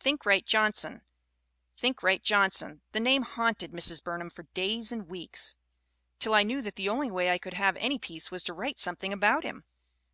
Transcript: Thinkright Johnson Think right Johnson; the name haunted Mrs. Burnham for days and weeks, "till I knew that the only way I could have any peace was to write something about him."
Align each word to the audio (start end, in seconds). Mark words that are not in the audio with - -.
Thinkright 0.00 0.44
Johnson 0.44 1.00
Think 1.74 2.02
right 2.02 2.22
Johnson; 2.22 2.82
the 2.92 3.00
name 3.00 3.22
haunted 3.22 3.72
Mrs. 3.72 4.04
Burnham 4.04 4.28
for 4.28 4.42
days 4.52 4.92
and 4.92 5.08
weeks, 5.08 5.56
"till 6.18 6.34
I 6.34 6.42
knew 6.42 6.60
that 6.60 6.76
the 6.76 6.90
only 6.90 7.10
way 7.10 7.30
I 7.30 7.38
could 7.38 7.54
have 7.54 7.74
any 7.76 7.98
peace 7.98 8.30
was 8.30 8.44
to 8.44 8.52
write 8.52 8.78
something 8.78 9.14
about 9.14 9.44
him." 9.44 9.64